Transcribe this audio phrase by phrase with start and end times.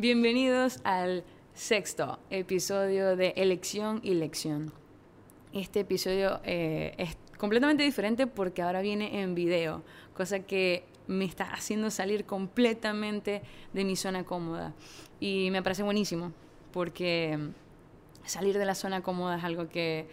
[0.00, 4.72] Bienvenidos al sexto episodio de Elección y Lección.
[5.52, 9.82] Este episodio eh, es completamente diferente porque ahora viene en video,
[10.16, 13.42] cosa que me está haciendo salir completamente
[13.74, 14.72] de mi zona cómoda.
[15.20, 16.32] Y me parece buenísimo
[16.72, 17.38] porque
[18.24, 20.08] salir de la zona cómoda es algo que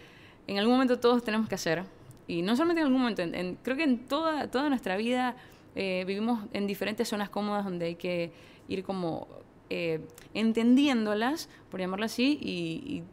[0.47, 1.85] en algún momento todos tenemos que hacer.
[2.27, 3.23] Y no solamente en algún momento,
[3.63, 5.37] creo que en toda, toda nuestra vida
[5.75, 8.33] eh, vivimos en diferentes zonas cómodas donde hay que
[8.67, 9.29] ir como
[9.69, 10.01] eh,
[10.33, 13.03] entendiéndolas, por llamarlo así, y,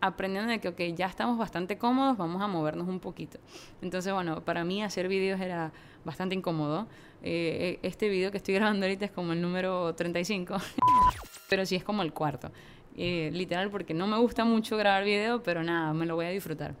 [0.00, 3.38] aprendiendo de que, ok, ya estamos bastante cómodos, vamos a movernos un poquito.
[3.80, 5.72] Entonces, bueno, para mí hacer vídeos era
[6.04, 6.86] bastante incómodo.
[7.22, 10.56] Eh, este video que estoy grabando ahorita es como el número 35,
[11.48, 12.50] pero sí es como el cuarto.
[12.96, 16.30] Eh, literal, porque no me gusta mucho grabar video, pero nada, me lo voy a
[16.30, 16.74] disfrutar.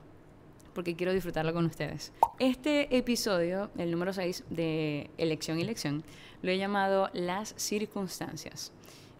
[0.72, 2.12] Porque quiero disfrutarlo con ustedes.
[2.38, 6.04] Este episodio, el número 6 de Elección y Lección,
[6.42, 8.72] lo he llamado Las circunstancias.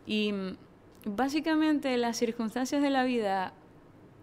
[0.07, 0.33] Y
[1.05, 3.53] básicamente las circunstancias de la vida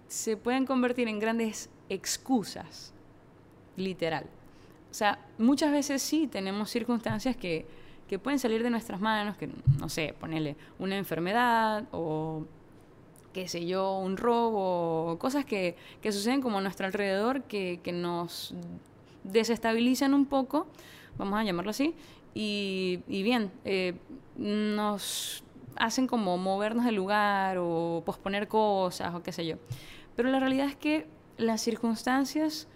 [0.07, 2.93] se pueden convertir en grandes excusas,
[3.77, 4.25] literal.
[4.89, 7.65] O sea, muchas veces sí tenemos circunstancias que,
[8.07, 12.45] que pueden salir de nuestras manos, que no sé, ponerle una enfermedad o
[13.33, 17.93] qué sé yo, un robo, cosas que, que suceden como a nuestro alrededor que, que,
[17.93, 18.53] nos
[19.23, 20.67] desestabilizan un poco,
[21.17, 21.95] vamos a llamarlo así,
[22.33, 23.93] y, y bien, eh,
[24.35, 25.43] nos
[25.75, 29.57] hacen como movernos del lugar o posponer cosas o qué sé yo.
[30.15, 32.67] Pero la realidad es que las circunstancias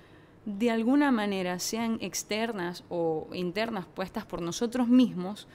[0.46, 5.48] de alguna manera, sean externas o internas puestas por nosotros mismos,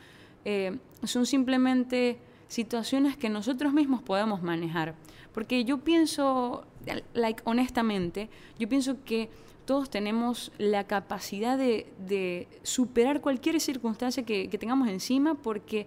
[0.45, 2.19] eh, son simplemente
[2.49, 4.97] situaciones que nosotros mismos podemos manejar.
[5.33, 6.67] Porque yo pienso,
[7.15, 9.31] like, honestamente, yo pienso que
[9.65, 15.87] todos tenemos la capacidad de, superar cualquier circunstancia que, que, tengamos encima, porque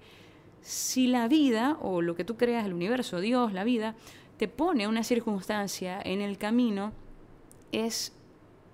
[0.64, 3.96] si la vida, o lo que tú creas, el universo, Dios, la vida,
[4.38, 6.94] te pone una circunstancia en el camino,
[7.72, 8.14] es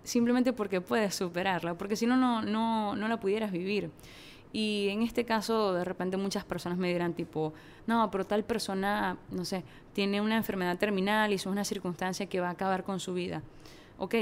[0.04, 3.90] simplemente porque puedes superarla, porque si no, no, no la pudieras vivir.
[4.52, 7.54] Y en este caso, de repente muchas personas me dirán tipo,
[7.86, 9.64] no, pero tal persona, no sé,
[9.94, 13.44] tiene una enfermedad terminal y es una circunstancia que va a acabar con su vida.
[13.98, 14.16] Ok,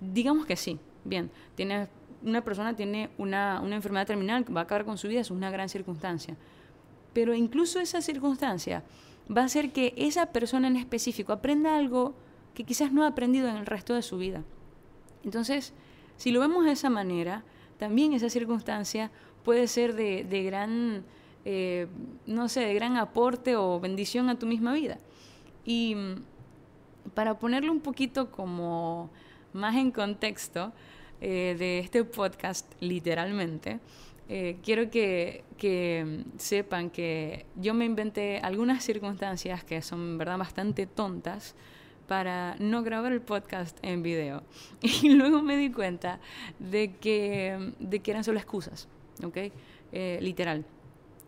[0.00, 1.88] digamos que sí, bien, tiene,
[2.22, 5.30] una persona tiene una, una enfermedad terminal que va a acabar con su vida, es
[5.30, 6.36] una gran circunstancia.
[7.18, 8.84] Pero incluso esa circunstancia
[9.28, 12.14] va a hacer que esa persona en específico aprenda algo
[12.54, 14.44] que quizás no ha aprendido en el resto de su vida.
[15.24, 15.72] Entonces,
[16.16, 17.42] si lo vemos de esa manera,
[17.76, 19.10] también esa circunstancia
[19.44, 21.02] puede ser de, gran,
[21.44, 21.88] eh,
[22.24, 25.00] no sé, de gran aporte o bendición a tu misma vida.
[25.64, 26.22] Y mm,
[27.14, 29.10] para ponerlo un poquito como
[29.52, 30.72] más en contexto
[31.20, 33.80] eh, de este podcast, literalmente,
[34.28, 40.86] eh, quiero que, que, sepan que yo me inventé algunas circunstancias que son, verdad, bastante
[40.86, 41.54] tontas
[42.06, 44.42] para no grabar el podcast en video.
[45.02, 46.20] Y luego me di cuenta
[46.58, 48.88] de que, de que eran solo excusas,
[49.24, 49.36] ¿ok?
[49.92, 50.64] Eh, literal.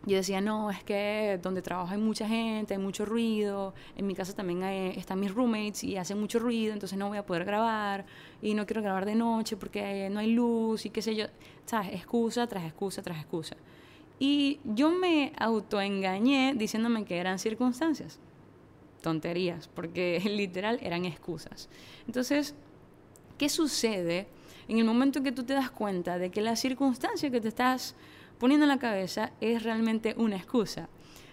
[0.05, 4.15] Yo decía, no, es que donde trabajo hay mucha gente, hay mucho ruido, en mi
[4.15, 8.05] casa también están mis roommates y hacen mucho ruido, entonces no voy a poder grabar
[8.41, 11.27] y no quiero grabar de noche porque no hay luz y qué sé yo,
[11.65, 11.93] ¿sabes?
[11.93, 13.55] Excusa tras excusa tras excusa.
[14.17, 18.19] Y yo me autoengañé diciéndome que eran circunstancias
[19.01, 21.69] tonterías, porque literal eran excusas.
[22.07, 22.55] Entonces,
[23.37, 24.27] ¿qué sucede
[24.67, 27.49] en el momento en que tú te das cuenta de que la circunstancia que te
[27.49, 27.95] estás
[28.41, 30.89] poniendo en la cabeza es realmente una excusa?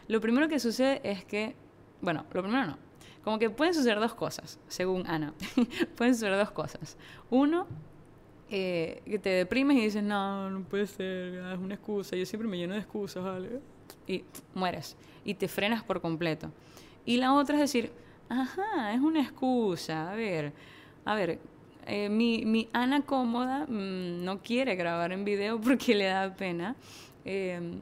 [0.08, 1.56] Lo primero que sucede es que,
[2.02, 2.78] bueno, lo primero no,
[3.24, 5.32] como que pueden suceder dos cosas, según Ana,
[5.96, 6.98] pueden suceder dos cosas.
[7.30, 7.66] Uno,
[8.50, 12.46] eh, que te deprimes y dices, no, no puede ser, es una excusa, yo siempre
[12.46, 13.60] me lleno de excusas, ¿vale?
[14.06, 14.22] Y
[14.54, 16.52] mueres, y te frenas por completo.
[17.06, 17.90] Y la otra es decir,
[18.28, 20.10] ajá, es una excusa.
[20.10, 20.52] A ver,
[21.06, 21.38] a ver,
[21.88, 26.76] eh, mi, mi, Ana cómoda mm, no quiere grabar en video porque le da pena
[27.24, 27.80] em,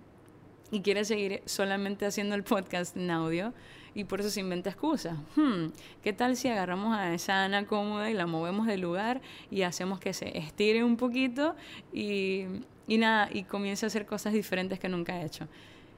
[0.70, 3.52] y quiere seguir solamente haciendo el podcast en audio
[3.94, 5.18] y por eso se inventa excusas.
[5.34, 5.68] Hmm,
[6.02, 9.98] ¿Qué tal si agarramos a esa Ana cómoda y la movemos del lugar y hacemos
[9.98, 11.56] que se estire un poquito
[11.92, 12.44] y,
[12.86, 15.48] y nada, y comience a hacer cosas diferentes que nunca ha hecho?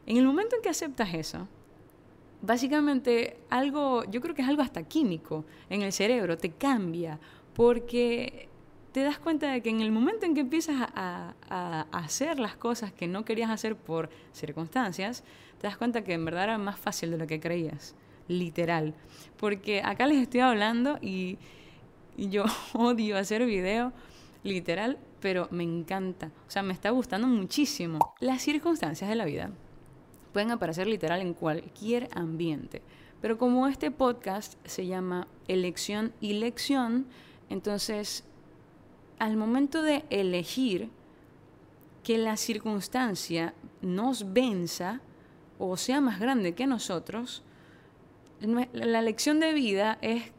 [0.06, 1.49] En el momento en que aceptas eso,
[2.41, 7.19] básicamente algo, yo creo que es algo hasta químico en el cerebro, te cambia,
[7.58, 8.49] porque
[8.93, 11.34] te das cuenta de que en el momento en que empiezas a,
[11.90, 15.25] hacer las cosas que no querías hacer por circunstancias,
[15.60, 17.96] te das cuenta que en verdad era más fácil de lo que creías,
[18.28, 18.94] literal.
[19.38, 21.37] Porque acá les estoy hablando y,
[22.16, 22.44] y yo
[22.75, 23.93] odio hacer video,
[24.44, 28.14] literal, pero me encanta, o sea, me está gustando muchísimo.
[28.20, 29.50] Las circunstancias de la vida
[30.32, 32.82] pueden aparecer literal en cualquier ambiente.
[33.20, 37.08] Pero como este podcast se llama elección y lección,
[37.50, 38.25] entonces
[39.19, 40.91] al momento de elegir
[42.03, 45.00] que la circunstancia nos venza
[45.59, 47.43] o sea más grande que nosotros,
[48.41, 50.33] la lección de vida es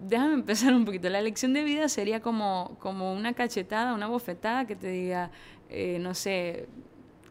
[0.00, 1.08] déjame empezar un poquito.
[1.08, 5.30] La lección de vida sería como, como una cachetada, una bofetada que te diga,
[5.68, 6.68] eh, no sé,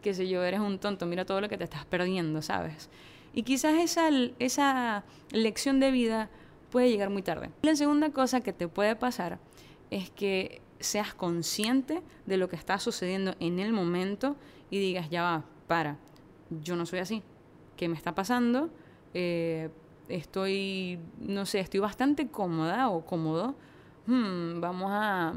[0.02, 2.88] qué sé yo, eres un tonto, mira todo lo que te estás perdiendo, ¿sabes?
[3.34, 4.08] Y quizás esa,
[4.38, 6.30] esa lección de vida
[6.76, 7.48] puede llegar muy tarde.
[7.62, 9.38] La segunda cosa que te puede pasar
[9.90, 14.36] es que seas consciente de lo que está sucediendo en el momento
[14.68, 15.96] y digas, ya va, para,
[16.50, 17.22] yo no soy así.
[17.78, 18.68] ¿Qué me está pasando?
[19.14, 19.70] Eh,
[20.10, 23.54] estoy, no sé, estoy bastante cómoda o cómodo,
[24.06, 25.32] hmm, vamos a,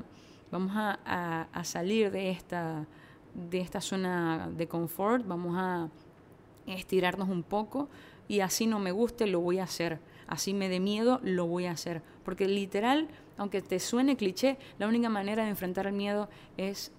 [0.52, 2.86] vamos a, salir de esta,
[3.34, 5.88] de esta zona de confort, vamos a
[6.68, 7.88] estirarnos un poco
[8.28, 10.02] y así no me guste, lo voy a hacer.
[10.30, 12.02] Así me dé miedo, lo voy a hacer.
[12.24, 16.94] Porque literal, aunque te suene cliché, la única manera de enfrentar el miedo es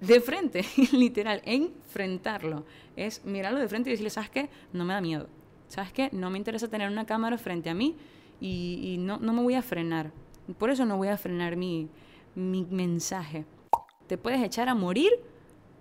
[0.00, 2.64] de frente, literal, enfrentarlo.
[2.96, 4.48] Es mirarlo de frente y decirle, ¿sabes qué?
[4.72, 5.28] No me da miedo.
[5.68, 6.10] ¿sabes qué?
[6.12, 7.96] No me interesa tener una cámara frente a mí
[8.40, 10.12] y, no, me voy a frenar.
[10.58, 11.88] Por eso no voy a frenar mi,
[12.34, 13.44] mensaje.
[14.06, 15.10] Te puedes echar a morir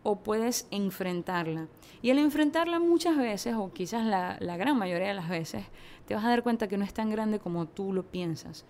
[0.08, 1.68] o puedes enfrentarla.
[2.04, 5.66] Y al enfrentarla muchas veces, o quizás la, gran mayoría de las veces,
[6.06, 8.66] te vas a dar cuenta que no es tan grande como tú lo piensas.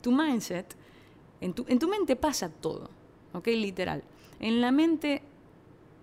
[0.00, 0.74] Tu mindset,
[1.40, 2.90] en tu, en tu mente pasa todo,
[3.32, 3.46] ¿ok?
[3.46, 4.02] Literal.
[4.40, 5.22] En la mente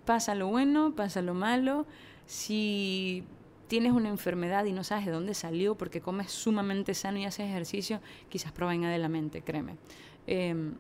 [0.06, 1.86] pasa lo bueno, pasa lo malo.
[2.26, 3.26] Si
[3.68, 7.50] tienes una enfermedad y no sabes de dónde salió porque comes sumamente sano y haces
[7.50, 8.00] ejercicio,
[8.30, 9.76] quizás provenga de la mente, créeme.
[10.26, 10.76] Em,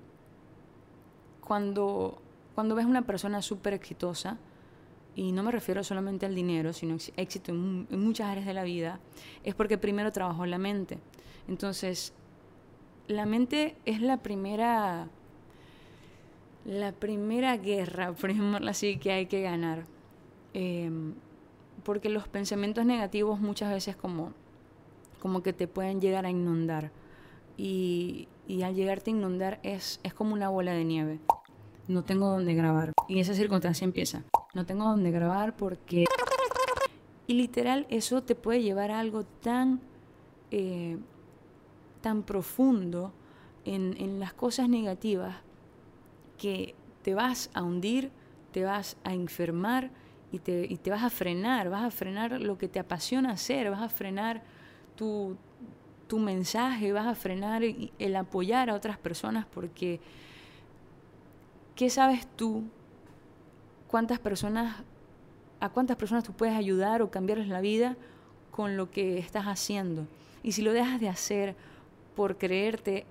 [1.41, 2.21] cuando,
[2.59, 4.35] cuando ves una persona súper exitosa,
[5.15, 8.65] y no me refiero solamente al dinero, sino éxito en, en, muchas áreas de la
[8.65, 8.99] vida,
[9.45, 10.99] es porque primero trabajó la mente.
[11.47, 12.11] Entonces,
[13.07, 15.07] la mente es la primera,
[16.65, 19.85] la primera guerra, por ejemplo, así, que hay que ganar.
[20.53, 20.91] Eh,
[21.85, 24.33] porque los pensamientos negativos muchas veces como,
[25.21, 26.91] como que te pueden llegar a inundar.
[27.55, 31.19] Y, y al llegarte a inundar es, es como una bola de nieve.
[31.89, 32.93] No tengo dónde grabar.
[33.07, 34.23] Y esa circunstancia empieza.
[34.53, 36.05] No tengo dónde grabar porque...
[37.25, 39.81] Y literal eso te puede llevar a algo tan,
[40.51, 40.99] eh,
[42.01, 43.11] tan profundo
[43.65, 45.37] en, en las cosas negativas
[46.37, 48.11] que te vas a hundir,
[48.51, 49.89] te vas a enfermar
[50.31, 53.71] y te, y te vas a frenar, vas a frenar lo que te apasiona hacer,
[53.71, 54.43] vas a frenar
[54.95, 55.37] tu,
[56.05, 59.99] tu mensaje, vas a frenar el apoyar a otras personas porque
[61.79, 62.63] ¿qué sabes tú?
[63.87, 64.83] ¿Cuántas personas,
[65.61, 67.95] a cuántas personas tú puedes ayudar o cambiarles la vida
[68.51, 70.05] con lo que estás haciendo?
[70.43, 71.55] Y si lo dejas de hacer
[72.17, 73.05] por creerte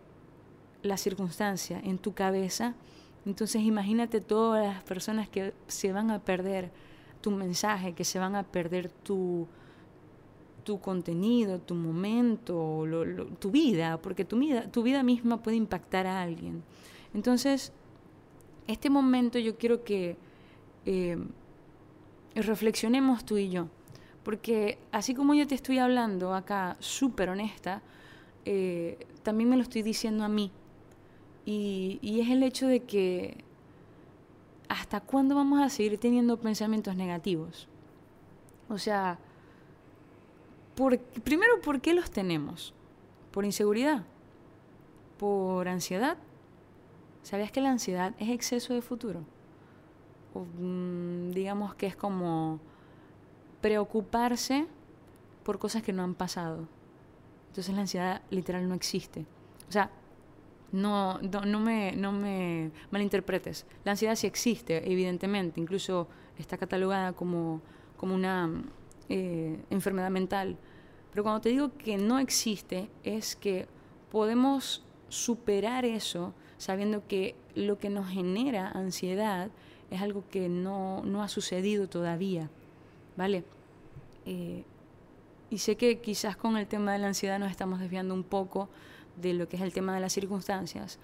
[0.83, 2.75] la circunstancia en tu cabeza,
[3.25, 6.71] entonces imagínate todas las personas que se van a perder
[7.23, 9.49] tu mensaje, que se van a perder tu,
[10.65, 12.85] tu contenido, tu momento,
[13.39, 16.63] tu vida, porque tu vida, tu vida misma puede impactar a alguien.
[17.15, 17.73] Entonces,
[18.69, 20.17] este momento yo quiero que
[20.87, 21.19] eh,
[22.35, 23.69] reflexionemos tú y yo,
[24.23, 27.83] porque así como yo te estoy hablando acá súper honesta,
[28.45, 30.53] eh, también me lo estoy diciendo a mí.
[31.45, 33.43] Y, es el hecho de que
[34.69, 37.69] ¿hasta cuándo vamos a seguir teniendo pensamientos negativos?
[38.69, 39.19] O sea,
[41.25, 42.75] primero, ¿por qué los tenemos?
[43.31, 44.05] ¿Por inseguridad?
[45.19, 46.19] ¿Por ansiedad?
[47.29, 49.21] ¿Sabías que la ansiedad es exceso de futuro?
[50.33, 52.59] Mm, digamos que es como
[53.61, 54.67] preocuparse
[55.43, 56.67] por cosas que no han pasado.
[57.49, 59.27] Entonces la ansiedad literal no existe.
[59.69, 59.91] O sea,
[60.73, 63.67] no, no, me, no me malinterpretes.
[63.85, 65.61] La ansiedad sí existe, evidentemente.
[65.61, 66.09] Incluso
[66.39, 67.61] está catalogada como,
[67.99, 68.51] como una
[69.11, 70.57] eh, enfermedad mental.
[71.11, 73.69] Pero cuando te digo que no existe, es que
[74.11, 79.51] podemos superar eso sabiendo que lo que nos genera ansiedad
[79.91, 82.51] es algo que no, no ha sucedido todavía.
[83.17, 83.45] ¿Vale?
[84.27, 84.65] Eh,
[85.51, 88.69] y sé que quizás con el tema de la ansiedad nos estamos desviando un poco
[89.17, 90.99] de lo que es el tema de las circunstancias,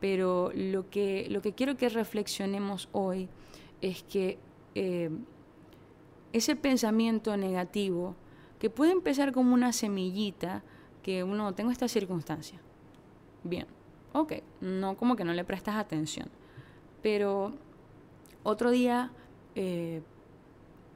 [0.00, 3.28] pero lo que, lo que quiero que reflexionemos hoy
[3.80, 4.38] es que
[4.74, 5.10] eh,
[6.32, 8.14] ese pensamiento negativo,
[8.58, 10.62] que puede empezar como una semillita,
[11.02, 12.58] que uno, tengo esta circunstancia,
[13.42, 13.66] bien,
[14.12, 16.28] ok, no como que no le prestas atención,
[17.02, 17.52] pero
[18.42, 19.10] otro día,
[19.54, 20.02] eh,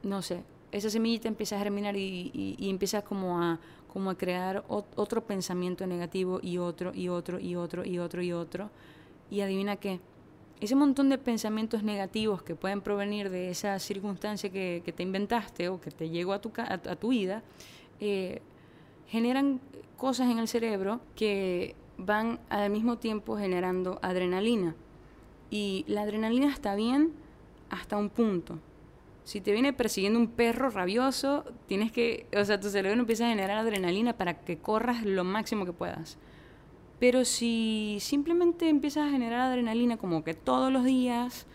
[0.03, 3.59] no sé, esa semillita empieza a germinar y, empieza como a,
[3.91, 8.33] como a crear otro pensamiento negativo y otro y otro y otro y otro y
[8.33, 8.69] otro.
[9.31, 9.99] Y adivina qué,
[10.59, 15.79] ese montón de pensamientos negativos que pueden provenir de esa circunstancia que, te inventaste o
[15.79, 17.43] que te llegó a tu, a, tu vida,
[17.99, 18.41] eh,
[19.07, 19.59] generan
[19.97, 24.75] cosas en el cerebro que van al mismo tiempo generando adrenalina.
[25.49, 27.13] Y la adrenalina está bien
[27.69, 28.59] hasta un punto.
[29.23, 33.29] Si te viene persiguiendo un perro rabioso, tienes que, o sea, tu cerebro empieza a
[33.29, 36.17] generar adrenalina para que corras lo máximo que puedas.
[36.99, 41.47] Pero si simplemente empiezas a generar adrenalina como que todos los días,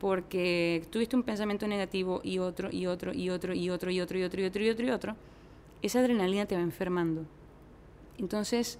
[0.00, 4.18] porque tuviste un pensamiento negativo y otro, y otro, y otro, y otro, y otro,
[4.18, 5.16] y otro, y otro, y otro, y otro,
[5.82, 7.24] esa adrenalina te va enfermando.
[8.18, 8.78] Entonces,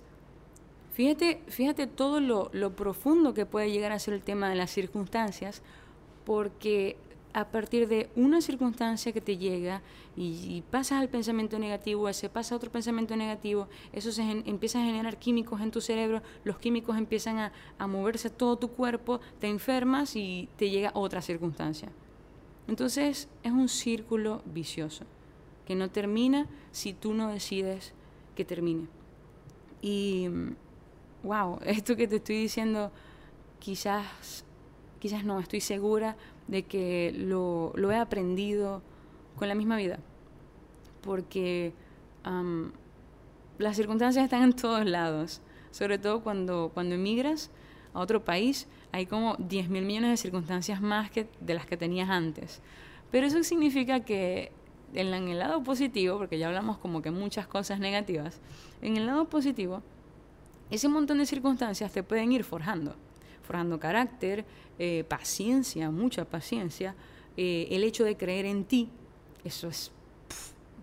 [0.99, 5.63] fíjate, fíjate todo lo, profundo que puede llegar a ser el tema de las circunstancias,
[6.25, 6.97] porque
[7.33, 9.81] a partir de una circunstancia que te llega
[10.17, 14.87] y, pasas al pensamiento negativo, se pasa a otro pensamiento negativo, eso se empieza a
[14.87, 20.17] generar químicos en tu cerebro, los químicos empiezan a, moverse todo tu cuerpo, te enfermas
[20.17, 21.91] y te llega otra circunstancia.
[22.67, 25.05] Entonces es un círculo vicioso
[25.65, 27.93] que no termina si tú no decides
[28.35, 28.89] que termine.
[29.81, 30.29] Y
[31.29, 32.91] wow, esto que te estoy diciendo
[33.59, 34.45] quizás
[34.99, 36.17] quizás no, estoy segura
[36.47, 38.83] de que lo, he aprendido
[39.37, 39.99] con la misma vida.
[41.03, 41.73] Porque
[43.59, 45.41] las circunstancias están en todos lados.
[45.71, 47.51] Sobre todo cuando, cuando emigras
[47.95, 51.77] a otro país, hay como 10 mil millones de circunstancias más que de las que
[51.77, 52.61] tenías antes.
[53.11, 54.53] Pero eso significa que
[54.95, 58.41] en el lado positivo, porque ya hablamos como que muchas cosas negativas,
[58.81, 59.83] en el lado positivo,
[60.71, 62.95] ese montón de circunstancias te pueden ir forjando.
[63.43, 64.45] Forjando carácter,
[64.79, 66.95] eh, paciencia, mucha paciencia,
[67.37, 68.91] eh, el hecho de creer en ti,
[69.45, 69.91] eso es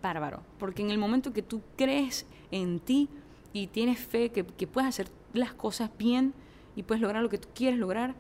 [0.02, 3.10] bárbaro, porque en el momento que tú crees en ti
[3.54, 6.34] y tienes fe que, puedes hacer las cosas bien
[6.76, 8.16] y puedes lograr lo que tú quieres lograr,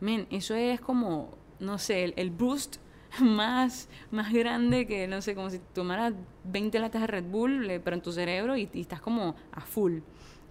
[0.00, 2.76] men, eso es como, no sé, el, boost
[3.20, 7.96] más, más grande que, no sé, como si tomaras 20 latas de Red Bull, pero
[7.96, 9.98] en tu cerebro y, estás como a full,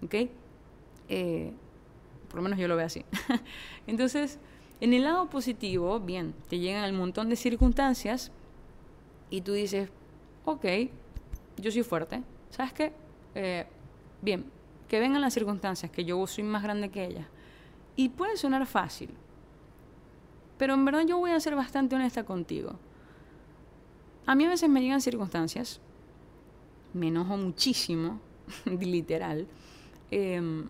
[0.04, 0.14] ¿ok?
[1.08, 1.52] Eh,
[2.28, 3.04] por lo menos yo lo veo así.
[3.86, 4.38] Entonces,
[4.80, 8.32] en el lado positivo, bien, te llegan un montón de circunstancias
[9.30, 9.88] y tú dices,
[10.44, 10.66] ok,
[11.56, 12.92] yo soy fuerte, ¿sabes qué?
[13.34, 13.66] Eh,
[14.20, 14.44] bien,
[14.88, 17.26] que vengan las circunstancias, que yo soy más grande que ellas.
[17.96, 19.10] Y puede sonar fácil,
[20.58, 22.74] pero en verdad yo voy a ser bastante honesta contigo.
[24.26, 25.80] A mí a veces me llegan circunstancias,
[26.92, 28.20] me enojo muchísimo,
[28.66, 29.46] literal.
[30.10, 30.64] Eh,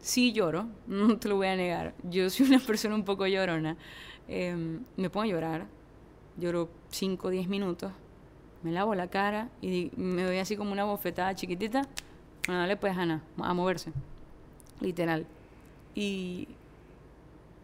[0.00, 1.94] sí lloro, no te lo voy a negar.
[2.02, 3.76] Yo soy una persona un poco llorona.
[4.28, 5.66] Em, me pongo a llorar,
[6.36, 7.92] lloro 5 o 10 minutos,
[8.62, 11.82] me lavo la cara y me doy así como una bofetada chiquitita.
[12.46, 13.92] Bueno, dale pues, Ana, a moverse.
[14.80, 15.26] Literal.
[15.94, 16.48] Y,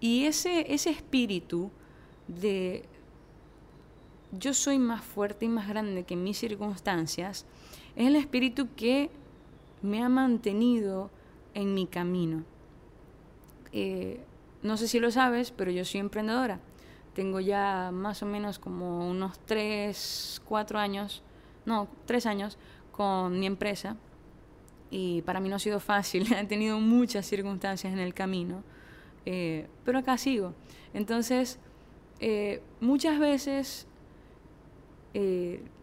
[0.00, 1.70] y ese, ese espíritu
[2.28, 2.84] de
[4.38, 7.46] yo soy más fuerte y más grande que mis circunstancias,
[7.94, 9.10] es el espíritu que
[9.84, 11.10] me ha mantenido
[11.52, 12.42] en mi camino.
[13.70, 14.24] Eh,
[14.62, 16.58] no sé si lo sabes, pero yo soy emprendedora.
[17.12, 21.22] Tengo ya más o menos como unos 3, 4 años,
[21.66, 22.56] no, 3 años
[22.92, 23.96] con mi empresa.
[24.90, 28.64] Y para mí no ha sido fácil, he tenido muchas circunstancias en el camino,
[29.26, 30.54] eh, pero acá sigo.
[30.94, 31.58] Entonces,
[32.20, 33.86] eh, muchas veces,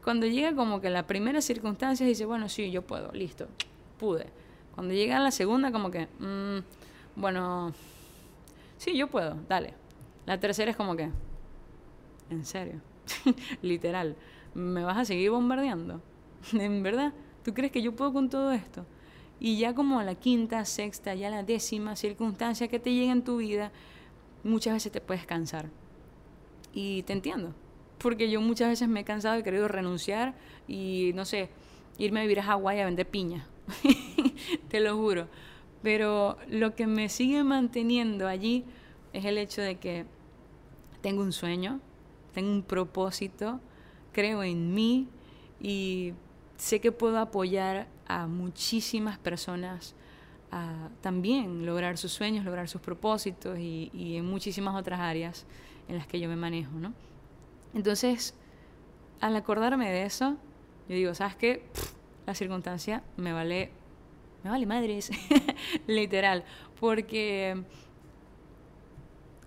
[0.03, 3.47] cuando llega como que la primera circunstancia, dice, bueno, sí, yo puedo, listo,
[4.01, 4.25] pude
[4.75, 7.73] cuando llega la segunda, como que, mm, bueno,
[8.77, 9.73] sí, yo puedo, dale.
[10.25, 11.09] La tercera es como que,
[12.29, 12.81] en serio,
[13.61, 14.15] literal,
[14.53, 16.01] ¿me vas a seguir bombardeando?
[16.53, 17.13] ¿En verdad?
[17.43, 18.85] ¿Tú crees que yo puedo con todo esto?
[19.39, 23.23] Y ya como a la quinta, sexta, ya la décima circunstancia que te llega en
[23.23, 23.71] tu vida,
[24.43, 25.69] muchas veces te puedes cansar.
[26.73, 27.53] Y te entiendo,
[27.97, 30.35] porque yo muchas veces me he cansado y he querido renunciar
[30.67, 31.49] y, no sé,
[31.97, 33.47] irme a vivir a Hawái a vender piña.
[34.69, 35.27] te lo juro.
[35.81, 38.65] Pero lo que me sigue manteniendo allí
[39.13, 40.05] es el hecho de que
[41.01, 41.79] tengo un sueño,
[42.33, 43.59] tengo un propósito,
[44.11, 45.07] creo en mí
[45.59, 46.13] y
[46.57, 49.95] sé que puedo apoyar a muchísimas personas
[50.51, 55.45] a también lograr sus sueños, lograr sus propósitos y, en muchísimas otras áreas
[55.87, 56.93] en las que yo me manejo, ¿no?
[57.73, 58.35] Entonces,
[59.21, 60.35] al acordarme de eso,
[60.89, 61.63] yo digo, ¿sabes qué?
[62.31, 63.71] La circunstancia me vale
[64.43, 65.11] me vale madres,
[65.87, 66.43] literal,
[66.79, 67.61] porque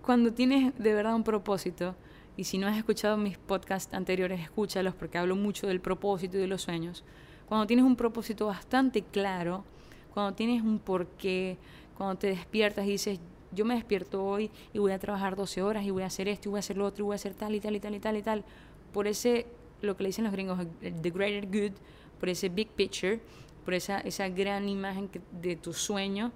[0.02, 1.96] cuando tienes de verdad un propósito
[2.36, 6.40] y si no has escuchado mis podcasts anteriores, escúchalos porque hablo mucho del propósito y
[6.40, 7.04] de los sueños.
[7.46, 9.64] Cuando tienes un propósito bastante claro,
[10.12, 11.58] cuando tienes un porqué,
[11.96, 13.20] cuando te despiertas y dices,
[13.52, 16.48] yo me despierto hoy y voy a trabajar 12 horas y voy a hacer esto
[16.48, 17.94] y voy a hacer lo otro y voy a hacer tal y tal y tal
[17.94, 18.44] y tal y tal,
[18.92, 19.46] por ese,
[19.80, 20.58] lo que le dicen los gringos,
[21.02, 21.76] the greater good,
[22.24, 23.20] por ese big picture,
[23.66, 26.32] por esa, esa gran imagen de tu sueño,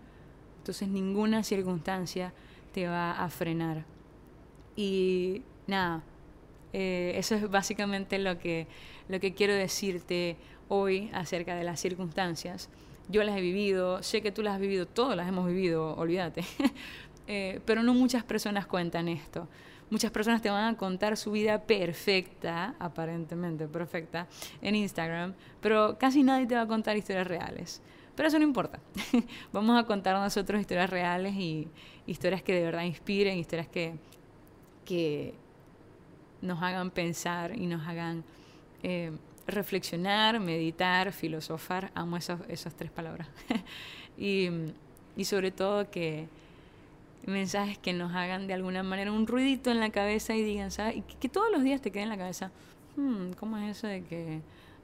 [0.59, 2.35] entonces ninguna circunstancia
[2.75, 3.87] te va a frenar.
[4.77, 6.03] Y nada,
[6.75, 8.67] eh, eso es básicamente lo que,
[9.09, 10.37] lo que quiero decirte
[10.69, 12.69] hoy acerca de las circunstancias.
[13.09, 16.45] Yo las he vivido, sé que tú las has vivido, todas las hemos vivido, olvídate.
[17.31, 19.49] Eh, pero no muchas personas cuentan esto.
[19.91, 24.27] Muchas personas te van a contar su vida perfecta, aparentemente perfecta,
[24.61, 27.81] en Instagram, pero casi nadie te va a contar historias reales.
[28.15, 28.81] Pero eso no importa.
[29.53, 31.69] Vamos a contar nosotros historias reales y
[32.07, 33.95] historias que de verdad inspiren, historias que,
[34.85, 35.35] que
[36.43, 38.25] nos hagan pensar y nos hagan
[38.83, 39.13] eh,
[39.47, 41.93] reflexionar, meditar, filosofar.
[41.95, 43.29] Amo esas, esas tres palabras.
[44.19, 44.49] y,
[45.17, 46.29] y sobre todo que
[47.27, 50.97] mensajes que nos hagan de alguna manera un ruidito en la cabeza y digan, ¿sabes?
[50.97, 52.51] Y que, todos los días te queden en la cabeza,
[52.97, 54.41] hmm, ¿cómo es eso de que,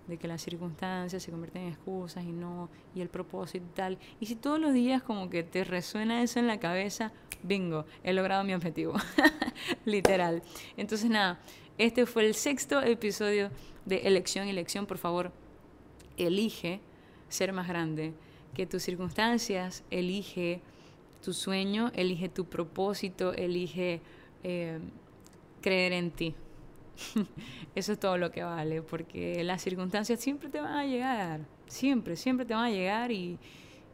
[0.06, 3.98] de que las circunstancias se convierten en excusas y no, y el propósito y tal?
[4.20, 7.12] Y si todos los días como que te resuena eso en la cabeza,
[7.42, 8.94] bingo, he logrado mi objetivo.
[9.84, 10.42] Literal.
[10.76, 11.40] Entonces nada,
[11.78, 13.50] este fue el sexto episodio
[13.84, 14.86] de Elección Elección.
[14.86, 15.32] Por favor,
[16.16, 16.80] elige
[17.28, 18.14] ser más grande
[18.54, 20.62] que tus circunstancias, elige
[21.24, 24.00] tu sueño, elige tu propósito, elige
[24.42, 24.78] eh,
[25.60, 26.34] creer en ti.
[27.74, 32.16] Eso es todo lo que vale, porque las circunstancias siempre te van a llegar, siempre,
[32.16, 33.38] siempre te van a llegar y,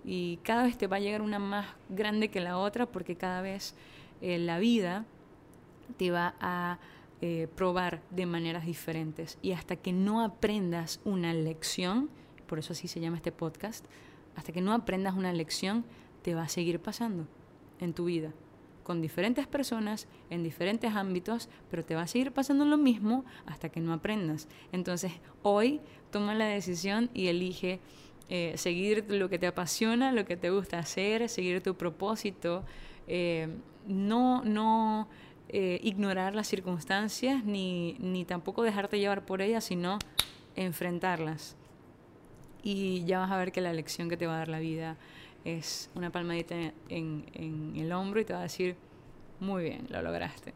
[0.05, 3.41] y cada vez te va a llegar una más grande que la otra, porque cada
[3.43, 3.75] vez
[4.21, 5.07] eh, la vida
[5.97, 6.79] te va a
[7.21, 9.39] eh, probar de maneras diferentes.
[9.43, 12.11] Y hasta que no aprendas una lección,
[12.47, 13.85] por eso así se llama este podcast,
[14.37, 15.85] hasta que no aprendas una lección,
[16.23, 17.27] te va a seguir pasando
[17.81, 18.33] en tu vida,
[18.83, 23.69] con diferentes personas, en diferentes ámbitos, pero te va a seguir pasando lo mismo hasta
[23.69, 24.49] que no aprendas.
[24.73, 25.81] Entonces, hoy
[26.11, 27.81] toma la decisión y elige
[28.29, 32.65] eh, seguir lo que te apasiona, lo que te gusta hacer, seguir tu propósito,
[33.09, 33.49] eh,
[33.87, 35.09] no, no
[35.49, 39.99] eh, ignorar las circunstancias ni, ni tampoco dejarte llevar por ellas, sino
[40.55, 41.57] enfrentarlas.
[42.63, 44.97] Y ya vas a ver que la lección que te va a dar la vida
[45.45, 46.55] es una palmadita
[46.89, 48.77] en, en el hombro y te va a decir,
[49.41, 50.55] muy bien, lo lograste.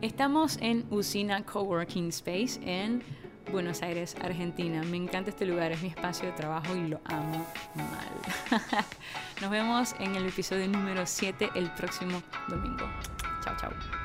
[0.00, 3.02] Estamos en Usina Coworking Space en
[3.50, 4.82] Buenos Aires, Argentina.
[4.82, 8.60] Me encanta este lugar, es mi espacio de trabajo y lo amo mal.
[9.40, 12.84] Nos vemos en el episodio número 7 el próximo domingo.
[13.44, 14.01] Chao, chao.